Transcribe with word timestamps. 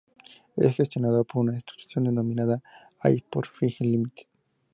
Es 0.55 0.75
gestionado 0.77 1.23
por 1.23 1.41
una 1.43 1.53
institución 1.53 2.05
denominada 2.05 2.59
Airports 3.03 3.51
Fiji 3.51 3.85
Limited. 3.85 4.25